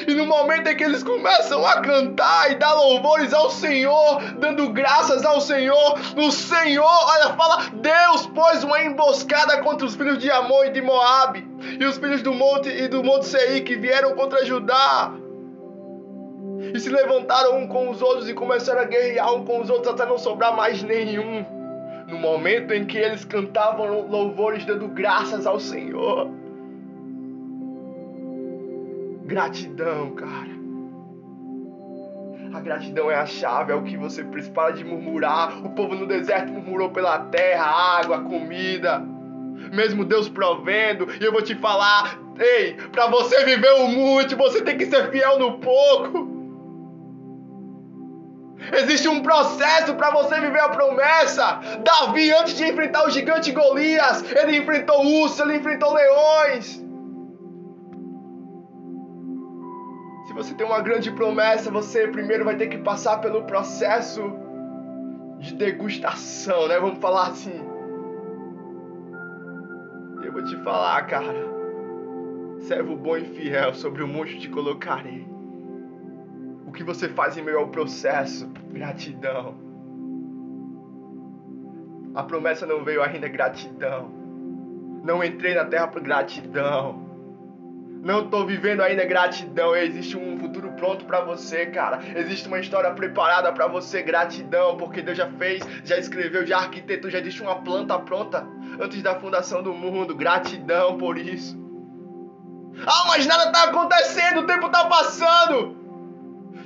E 0.07 0.13
no 0.13 0.25
momento 0.25 0.67
em 0.67 0.75
que 0.75 0.83
eles 0.83 1.03
começam 1.03 1.65
a 1.65 1.79
cantar 1.79 2.51
e 2.51 2.55
dar 2.55 2.73
louvores 2.73 3.33
ao 3.33 3.49
Senhor, 3.49 4.21
dando 4.37 4.69
graças 4.69 5.23
ao 5.23 5.39
Senhor, 5.39 5.95
o 6.17 6.31
Senhor, 6.31 6.85
olha, 6.85 7.33
fala: 7.33 7.69
Deus 7.73 8.25
pôs 8.27 8.63
uma 8.63 8.83
emboscada 8.83 9.61
contra 9.61 9.85
os 9.85 9.95
filhos 9.95 10.19
de 10.19 10.29
Amon 10.29 10.65
e 10.65 10.71
de 10.71 10.81
Moabe, 10.81 11.47
e 11.79 11.85
os 11.85 11.97
filhos 11.97 12.21
do 12.21 12.33
monte 12.33 12.69
e 12.69 12.87
do 12.87 13.03
monte 13.03 13.25
Seir 13.25 13.63
que 13.63 13.75
vieram 13.75 14.15
contra 14.15 14.45
Judá. 14.45 15.13
E 16.73 16.79
se 16.79 16.89
levantaram 16.89 17.57
um 17.59 17.67
com 17.67 17.89
os 17.89 18.01
outros 18.01 18.27
e 18.27 18.33
começaram 18.33 18.81
a 18.81 18.85
guerrear 18.85 19.33
um 19.33 19.45
com 19.45 19.61
os 19.61 19.69
outros 19.69 19.93
até 19.93 20.05
não 20.05 20.17
sobrar 20.17 20.55
mais 20.55 20.83
nenhum. 20.83 21.45
No 22.07 22.17
momento 22.19 22.73
em 22.73 22.85
que 22.85 22.97
eles 22.97 23.25
cantavam 23.25 24.07
louvores 24.07 24.65
dando 24.65 24.87
graças 24.87 25.47
ao 25.47 25.59
Senhor. 25.59 26.29
Gratidão, 29.35 30.11
cara. 30.11 30.55
A 32.53 32.61
gratidão 32.61 33.11
é 33.11 33.15
a 33.15 33.25
chave, 33.25 33.73
é 33.73 33.75
o 33.75 33.83
que 33.83 33.97
você 33.97 34.23
precisa. 34.23 34.53
Para 34.53 34.71
de 34.71 34.85
murmurar. 34.85 35.57
O 35.65 35.71
povo 35.71 35.93
no 35.93 36.07
deserto 36.07 36.53
murmurou 36.53 36.89
pela 36.89 37.19
terra, 37.19 37.65
água, 37.99 38.21
comida. 38.21 39.03
Mesmo 39.73 40.05
Deus 40.05 40.29
provendo. 40.29 41.09
E 41.19 41.25
eu 41.25 41.33
vou 41.33 41.41
te 41.41 41.53
falar: 41.53 42.17
ei, 42.39 42.75
para 42.93 43.07
você 43.07 43.43
viver 43.43 43.73
o 43.73 43.89
muito, 43.89 44.37
você 44.37 44.61
tem 44.61 44.77
que 44.77 44.85
ser 44.85 45.11
fiel 45.11 45.37
no 45.37 45.59
pouco. 45.59 46.33
Existe 48.71 49.09
um 49.09 49.21
processo 49.21 49.95
para 49.95 50.11
você 50.11 50.39
viver 50.39 50.61
a 50.61 50.69
promessa. 50.69 51.59
Davi, 51.83 52.31
antes 52.31 52.55
de 52.55 52.63
enfrentar 52.63 53.05
o 53.05 53.09
gigante 53.09 53.51
Golias, 53.51 54.23
ele 54.33 54.59
enfrentou 54.59 55.05
ursos, 55.05 55.41
ele 55.41 55.57
enfrentou 55.57 55.93
leões. 55.93 56.84
Você 60.35 60.53
tem 60.53 60.67
uma 60.67 60.81
grande 60.81 61.09
promessa, 61.11 61.71
você 61.71 62.09
primeiro 62.09 62.43
vai 62.43 62.57
ter 62.57 62.67
que 62.67 62.77
passar 62.77 63.19
pelo 63.19 63.43
processo 63.43 64.21
de 65.39 65.55
degustação, 65.55 66.67
né? 66.67 66.77
Vamos 66.77 66.99
falar 66.99 67.27
assim. 67.27 67.57
Eu 70.21 70.33
vou 70.33 70.43
te 70.43 70.57
falar, 70.57 71.07
cara. 71.07 71.55
Servo 72.59 72.97
bom 72.97 73.15
e 73.15 73.23
fiel, 73.23 73.73
sobre 73.73 74.03
o 74.03 74.07
monte 74.07 74.37
te 74.37 74.49
colocarei. 74.49 75.25
O 76.67 76.71
que 76.73 76.83
você 76.83 77.07
faz 77.07 77.37
em 77.37 77.41
meio 77.41 77.59
ao 77.59 77.69
processo? 77.69 78.49
Gratidão. 78.73 79.55
A 82.13 82.23
promessa 82.23 82.65
não 82.65 82.83
veio 82.83 83.01
ainda, 83.01 83.29
gratidão. 83.29 84.09
Não 85.01 85.23
entrei 85.23 85.53
na 85.53 85.63
terra 85.63 85.87
por 85.87 86.01
gratidão. 86.01 87.04
Não 88.05 88.23
estou 88.25 88.45
vivendo 88.45 88.81
ainda 88.81 89.03
gratidão. 89.03 89.75
Existe 89.75 90.15
um 90.15 90.37
futuro 90.37 90.71
pronto 90.73 91.05
para 91.05 91.21
você, 91.21 91.65
cara. 91.65 91.99
Existe 92.15 92.47
uma 92.47 92.59
história 92.59 92.91
preparada 92.91 93.51
para 93.51 93.65
você, 93.65 94.03
gratidão, 94.03 94.77
porque 94.77 95.01
Deus 95.01 95.17
já 95.17 95.27
fez, 95.27 95.63
já 95.83 95.97
escreveu, 95.97 96.45
já 96.45 96.59
arquitetou, 96.59 97.09
já 97.09 97.17
existe 97.17 97.41
uma 97.41 97.55
planta 97.63 97.97
pronta 97.97 98.47
antes 98.79 99.01
da 99.01 99.19
fundação 99.19 99.63
do 99.63 99.73
mundo. 99.73 100.13
Gratidão 100.13 100.99
por 100.99 101.17
isso. 101.17 101.57
Ah, 102.85 103.05
mas 103.07 103.25
nada 103.25 103.45
está 103.45 103.63
acontecendo, 103.63 104.41
o 104.41 104.45
tempo 104.45 104.67
está 104.67 104.85
passando. 104.85 105.84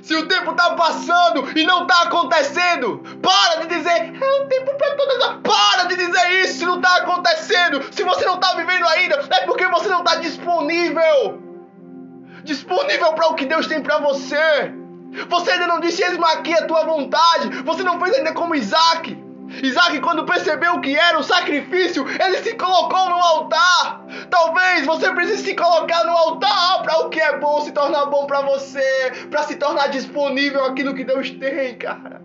Se 0.02 0.14
o 0.14 0.26
tempo 0.26 0.54
tá 0.54 0.74
passando 0.74 1.46
e 1.58 1.64
não 1.64 1.86
tá 1.86 2.02
acontecendo, 2.02 3.02
para 3.22 3.60
de 3.60 3.76
dizer, 3.76 4.14
é 4.14 4.42
o 4.42 4.46
tempo 4.48 4.74
para 4.76 4.96
todas 4.96 5.22
as. 5.22 5.36
Para 5.42 5.84
de 5.84 5.96
dizer 5.96 6.30
isso 6.42 6.58
se 6.60 6.66
não 6.66 6.80
tá 6.80 6.96
acontecendo. 6.96 7.82
Se 7.92 8.02
você 8.02 8.24
não 8.24 8.38
tá 8.38 8.54
vivendo 8.54 8.86
ainda, 8.86 9.22
é 9.30 9.46
porque 9.46 9.66
você 9.66 9.88
não 9.88 10.02
tá 10.02 10.16
disponível. 10.16 11.42
Disponível 12.44 13.12
para 13.12 13.28
o 13.28 13.34
que 13.34 13.44
Deus 13.44 13.66
tem 13.66 13.82
para 13.82 13.98
você. 13.98 14.72
Você 15.28 15.50
ainda 15.50 15.66
não 15.66 15.80
disse, 15.80 16.02
eis 16.02 16.18
aqui 16.22 16.54
a 16.54 16.66
tua 16.66 16.84
vontade. 16.84 17.62
Você 17.64 17.82
não 17.82 18.00
fez 18.00 18.16
ainda 18.16 18.32
como 18.32 18.54
Isaac. 18.54 19.19
Isaac, 19.62 20.00
quando 20.00 20.24
percebeu 20.24 20.80
que 20.80 20.96
era 20.96 21.18
o 21.18 21.24
sacrifício, 21.24 22.06
ele 22.08 22.38
se 22.38 22.54
colocou 22.54 23.10
no 23.10 23.16
altar. 23.16 24.06
Talvez 24.30 24.86
você 24.86 25.12
precise 25.12 25.42
se 25.42 25.54
colocar 25.54 26.04
no 26.04 26.12
altar 26.12 26.82
para 26.82 27.00
o 27.00 27.08
que 27.08 27.20
é 27.20 27.38
bom 27.38 27.60
se 27.60 27.72
tornar 27.72 28.06
bom 28.06 28.26
para 28.26 28.42
você, 28.42 29.12
para 29.30 29.42
se 29.42 29.56
tornar 29.56 29.88
disponível 29.88 30.64
aquilo 30.64 30.94
que 30.94 31.04
Deus 31.04 31.30
tem, 31.30 31.74
cara. 31.76 32.22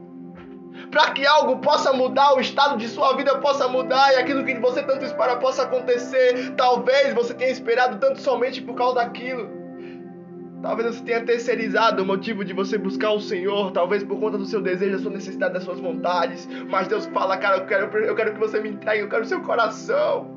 Para 0.91 1.12
que 1.12 1.25
algo 1.25 1.58
possa 1.58 1.91
mudar, 1.91 2.36
o 2.36 2.39
estado 2.39 2.77
de 2.77 2.88
sua 2.88 3.15
vida 3.17 3.38
possa 3.39 3.67
mudar 3.67 4.13
e 4.13 4.17
aquilo 4.17 4.46
que 4.46 4.53
você 4.60 4.84
tanto 4.84 5.03
espera 5.03 5.36
possa 5.38 5.63
acontecer. 5.63 6.53
Talvez 6.55 7.13
você 7.13 7.34
tenha 7.34 7.51
esperado 7.51 7.98
tanto 7.98 8.22
somente 8.22 8.62
por 8.62 8.75
causa 8.75 8.96
daquilo. 8.96 9.54
Talvez 10.65 10.95
você 10.95 11.03
tenha 11.03 11.24
terceirizado 11.24 12.01
o 12.01 12.05
motivo 12.07 12.43
de 12.43 12.51
você 12.51 12.75
buscar 12.75 13.12
o 13.12 13.19
Senhor, 13.19 13.69
talvez 13.72 14.03
por 14.03 14.19
conta 14.19 14.36
do 14.36 14.48
seu 14.48 14.60
desejo, 14.60 14.93
da 14.93 14.98
sua 14.98 15.12
necessidade, 15.12 15.53
das 15.53 15.63
suas 15.63 15.79
vontades. 15.79 16.50
Mas 16.67 16.88
Deus 16.88 17.05
fala, 17.05 17.38
cara, 17.38 17.57
eu 17.57 17.67
quero, 17.67 17.98
eu 18.00 18.15
quero 18.15 18.34
que 18.34 18.39
você 18.39 18.60
me 18.60 18.69
entregue, 18.69 19.03
eu 19.03 19.07
quero 19.07 19.22
o 19.22 19.27
seu 19.27 19.41
coração. 19.41 20.27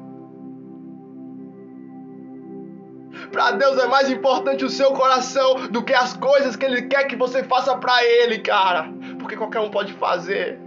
Para 3.33 3.53
Deus 3.53 3.79
é 3.79 3.87
mais 3.87 4.11
importante 4.11 4.67
o 4.67 4.69
seu 4.69 4.93
coração 4.93 5.67
do 5.69 5.83
que 5.83 5.95
as 5.95 6.15
coisas 6.15 6.57
que 6.57 6.67
Ele 6.67 6.83
quer 6.83 7.05
que 7.05 7.17
você 7.17 7.43
faça 7.43 7.75
para 7.79 8.05
Ele, 8.05 8.39
cara. 8.41 8.93
Porque 9.19 9.35
qualquer 9.35 9.61
um 9.61 9.71
pode 9.71 9.95
fazer. 9.95 10.61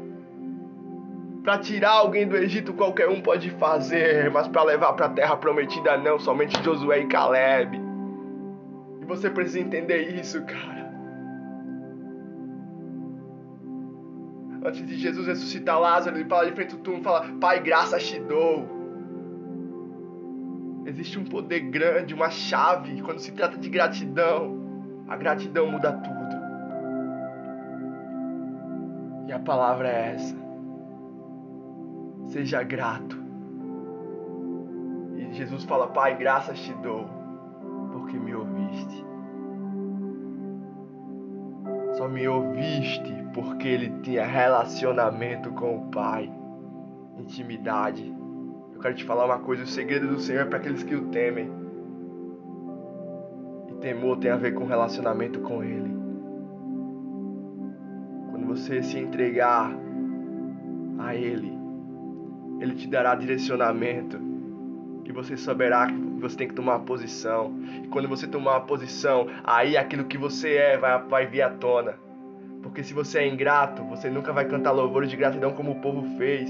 Para 1.44 1.60
tirar 1.60 1.91
alguém 1.91 2.27
do 2.27 2.36
Egito, 2.36 2.74
qualquer 2.74 3.10
um 3.10 3.22
pode 3.22 3.51
fazer. 3.51 4.27
Mas 4.32 4.48
para 4.48 4.63
levar 4.63 4.94
para 4.94 5.06
a 5.06 5.10
terra 5.10 5.38
prometida, 5.38 5.97
não. 5.97 6.17
Somente 6.17 6.60
Josué 6.63 7.02
e 7.02 7.06
Caleb 7.06 7.90
você 9.15 9.30
precisa 9.30 9.60
entender 9.60 10.19
isso, 10.19 10.41
cara. 10.43 10.89
Antes 14.63 14.86
de 14.88 14.95
Jesus 14.95 15.28
ressuscitar 15.28 15.80
Lázaro, 15.80 16.17
ele 16.17 16.30
fala 16.30 16.45
de 16.45 16.54
frente 16.54 16.76
ao 16.76 16.80
túmulo, 16.82 17.04
fala: 17.04 17.28
Pai, 17.39 17.60
graça 17.60 17.97
te 17.97 18.19
dou. 18.19 18.80
Existe 20.86 21.19
um 21.19 21.26
poder 21.26 21.60
grande, 21.62 22.13
uma 22.13 22.30
chave. 22.30 23.02
Quando 23.02 23.19
se 23.19 23.32
trata 23.34 23.58
de 23.58 23.69
gratidão, 23.69 25.04
a 25.10 25.17
gratidão 25.17 25.69
muda 25.69 25.91
tudo. 25.91 26.41
E 29.28 29.34
a 29.34 29.39
palavra 29.39 29.89
é 29.89 30.13
essa. 30.15 30.36
Seja 32.28 32.63
grato. 32.63 33.21
E 35.17 35.34
Jesus 35.34 35.65
fala: 35.65 35.88
Pai, 35.88 36.15
graças 36.15 36.60
te 36.60 36.74
dou 36.76 37.20
porque 37.91 38.17
me 38.17 38.34
ouviste. 38.34 39.06
Só 41.93 42.08
me 42.08 42.27
ouviste 42.27 43.13
porque 43.34 43.67
ele 43.67 43.89
tinha 44.01 44.25
relacionamento 44.25 45.51
com 45.51 45.77
o 45.77 45.91
Pai, 45.91 46.32
intimidade. 47.17 48.13
Eu 48.73 48.80
quero 48.80 48.95
te 48.95 49.04
falar 49.04 49.25
uma 49.25 49.39
coisa: 49.39 49.63
o 49.63 49.67
segredo 49.67 50.08
do 50.08 50.19
Senhor 50.19 50.41
é 50.41 50.45
para 50.45 50.58
aqueles 50.58 50.84
que 50.84 50.95
o 50.95 51.10
temem. 51.10 51.51
E 53.69 53.73
temor 53.75 54.17
tem 54.17 54.32
a 54.32 54.38
ver 54.38 54.54
com 54.54 54.65
relacionamento 54.65 55.39
com 55.41 55.63
Ele. 55.63 55.91
Quando 58.32 58.47
você 58.47 58.82
se 58.82 58.97
entregar 58.97 59.71
a 60.97 61.15
Ele, 61.15 61.58
Ele 62.60 62.73
te 62.75 62.88
dará 62.88 63.15
direcionamento 63.15 64.17
e 65.06 65.12
você 65.12 65.36
saberá 65.36 65.88
você 66.21 66.38
tem 66.38 66.47
que 66.47 66.53
tomar 66.53 66.77
uma 66.77 66.86
posição. 66.86 67.53
E 67.84 67.88
quando 67.88 68.07
você 68.07 68.27
tomar 68.27 68.51
uma 68.51 68.62
posição, 68.62 69.27
aí 69.43 69.75
aquilo 69.75 70.05
que 70.05 70.17
você 70.17 70.53
é 70.55 70.77
vai, 70.77 71.01
vai 71.03 71.25
vir 71.25 71.41
à 71.41 71.49
tona. 71.49 71.95
Porque 72.62 72.84
se 72.84 72.93
você 72.93 73.19
é 73.19 73.27
ingrato, 73.27 73.84
você 73.84 74.10
nunca 74.10 74.31
vai 74.31 74.45
cantar 74.45 74.71
louvores 74.71 75.10
de 75.10 75.17
gratidão 75.17 75.51
como 75.51 75.71
o 75.71 75.81
povo 75.81 76.17
fez. 76.17 76.49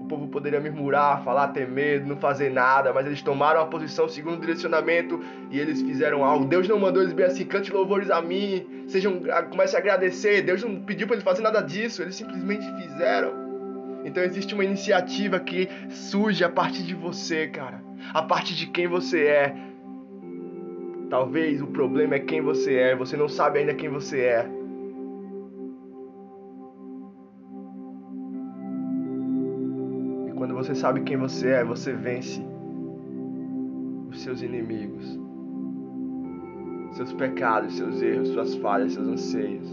O 0.00 0.06
povo 0.06 0.28
poderia 0.28 0.60
murmurar, 0.60 1.24
falar, 1.24 1.48
ter 1.48 1.66
medo, 1.66 2.06
não 2.06 2.18
fazer 2.18 2.50
nada, 2.50 2.92
mas 2.92 3.06
eles 3.06 3.22
tomaram 3.22 3.60
a 3.60 3.66
posição 3.66 4.06
segundo 4.06 4.36
o 4.36 4.40
direcionamento 4.40 5.18
e 5.50 5.58
eles 5.58 5.80
fizeram 5.80 6.22
algo. 6.22 6.44
Deus 6.44 6.68
não 6.68 6.78
mandou 6.78 7.02
eles 7.02 7.14
bem 7.14 7.24
assim, 7.24 7.46
cante 7.46 7.72
louvores 7.72 8.10
a 8.10 8.20
mim, 8.20 8.84
sejam, 8.86 9.18
comece 9.48 9.74
a 9.74 9.78
agradecer. 9.78 10.42
Deus 10.42 10.62
não 10.62 10.76
pediu 10.82 11.06
para 11.06 11.16
eles 11.16 11.24
fazer 11.24 11.40
nada 11.40 11.62
disso, 11.62 12.02
eles 12.02 12.16
simplesmente 12.16 12.66
fizeram. 12.82 13.32
Então 14.04 14.22
existe 14.22 14.52
uma 14.52 14.64
iniciativa 14.64 15.40
que 15.40 15.70
surge 15.88 16.44
a 16.44 16.50
partir 16.50 16.82
de 16.82 16.94
você, 16.94 17.48
cara 17.48 17.93
a 18.14 18.22
partir 18.22 18.54
de 18.54 18.68
quem 18.68 18.86
você 18.86 19.26
é. 19.26 19.56
Talvez 21.10 21.60
o 21.60 21.66
problema 21.66 22.14
é 22.14 22.20
quem 22.20 22.40
você 22.40 22.76
é, 22.76 22.96
você 22.96 23.16
não 23.16 23.28
sabe 23.28 23.58
ainda 23.58 23.74
quem 23.74 23.88
você 23.88 24.20
é. 24.20 24.48
E 30.28 30.32
quando 30.32 30.54
você 30.54 30.76
sabe 30.76 31.00
quem 31.02 31.16
você 31.16 31.48
é, 31.48 31.64
você 31.64 31.92
vence 31.92 32.40
os 34.08 34.22
seus 34.22 34.42
inimigos, 34.42 35.18
seus 36.92 37.12
pecados, 37.12 37.76
seus 37.76 38.00
erros, 38.00 38.28
suas 38.28 38.54
falhas, 38.56 38.92
seus 38.92 39.08
anseios. 39.08 39.68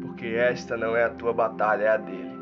Porque 0.00 0.26
esta 0.28 0.74
não 0.76 0.96
é 0.96 1.04
a 1.04 1.10
tua 1.10 1.34
batalha, 1.34 1.84
é 1.84 1.88
a 1.88 1.96
dele. 1.98 2.41